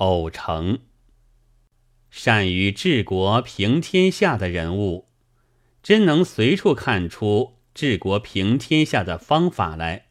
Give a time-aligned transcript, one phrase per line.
[0.00, 0.80] 偶成。
[2.10, 5.08] 善于治国平天下的人物，
[5.82, 10.06] 真能随处看出治国平天下的方法来。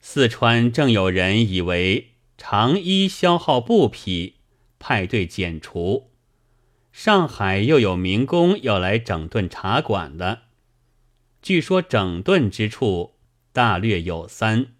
[0.00, 4.36] 四川正有人以为长衣消耗布匹，
[4.78, 6.10] 派队剪除；
[6.92, 10.42] 上海又有民工要来整顿茶馆的。
[11.42, 13.14] 据说整顿之处
[13.52, 14.74] 大略有三：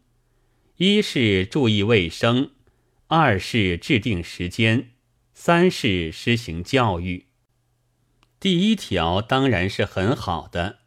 [0.76, 2.50] 一是注意卫生，
[3.08, 4.92] 二是制定时间。
[5.34, 7.26] 三是施行教育。
[8.40, 10.80] 第一条当然是很好的。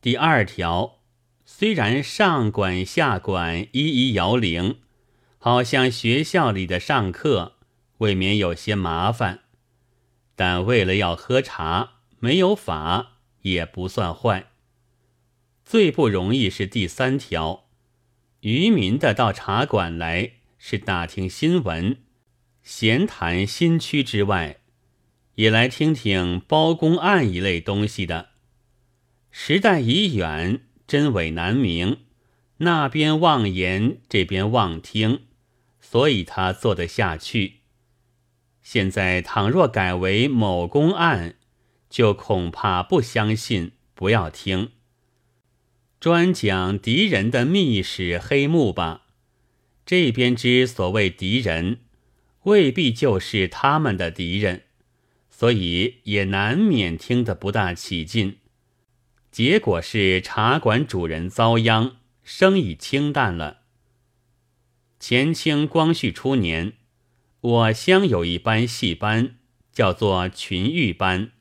[0.00, 0.98] 第二条
[1.46, 4.80] 虽然上管下管一一摇铃，
[5.38, 7.54] 好像学校里的上课，
[7.98, 9.44] 未免有些麻烦。
[10.34, 14.50] 但为了要喝茶，没有法也不算坏。
[15.64, 17.68] 最不容易是第三条，
[18.40, 21.98] 渔民的到茶馆来是打听新闻。
[22.62, 24.58] 闲谈新区之外，
[25.36, 28.28] 也来听听包公案一类东西的。
[29.30, 32.00] 时代已远，真伪难明，
[32.58, 35.22] 那边妄言，这边妄听，
[35.80, 37.60] 所以他做得下去。
[38.62, 41.36] 现在倘若改为某公案，
[41.88, 44.72] 就恐怕不相信，不要听。
[45.98, 49.06] 专讲敌人的密史黑幕吧。
[49.88, 51.78] 这边之所谓敌人。
[52.42, 54.64] 未必就是他们的敌人，
[55.30, 58.36] 所以也难免听得不大起劲。
[59.30, 63.60] 结果是茶馆主人遭殃，生意清淡了。
[65.00, 66.74] 前清光绪初年，
[67.40, 69.36] 我乡有一班戏班，
[69.72, 71.32] 叫做群玉班。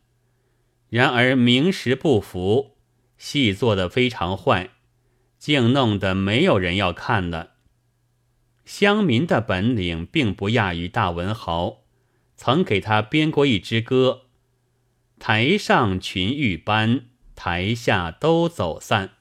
[0.89, 2.77] 然而名实不符，
[3.17, 4.69] 戏做得非常坏，
[5.37, 7.56] 竟弄得没有人要看了。
[8.79, 11.79] 乡民的本领并不亚于大文豪，
[12.35, 14.27] 曾给他编过一支歌
[15.17, 19.13] ：“台上群玉班，台下都走散，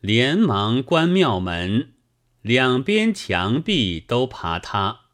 [0.00, 1.94] 连忙关庙门，
[2.42, 5.06] 两边墙壁都爬塌，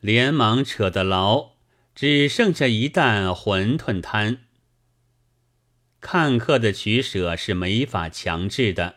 [0.00, 1.52] 连忙扯得牢，
[1.94, 4.40] 只剩下一担馄饨摊。
[5.98, 8.96] 看客的取舍是没法强制的，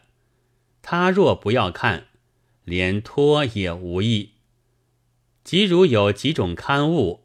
[0.81, 2.07] 他若不要看。”
[2.67, 4.31] 连托也无益。
[5.41, 7.21] 即如有几种刊物，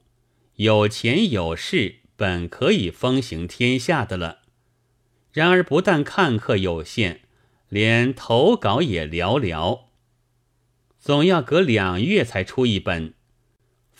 [0.54, 4.42] 有钱有势，本可以风行天下的了。
[5.32, 7.22] 然而不但看客有限，
[7.68, 9.86] 连投稿也寥寥，
[11.00, 13.14] 总要隔两月才出一本。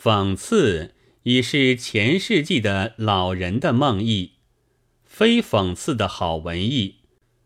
[0.01, 4.31] 讽刺已是前世纪的老人的梦呓，
[5.05, 6.99] 非讽刺的好文艺。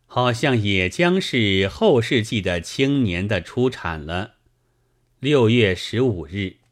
[0.07, 4.37] 好像也将是后世纪的青年的出产了。
[5.21, 6.66] 六月十五日。